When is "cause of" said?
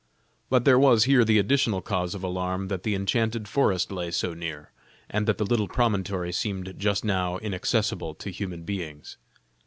1.79-2.23